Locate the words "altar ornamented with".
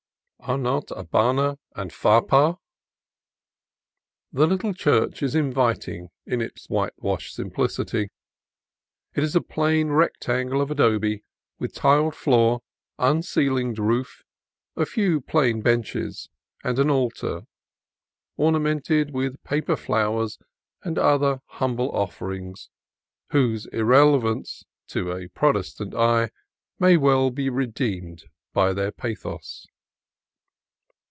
16.89-19.43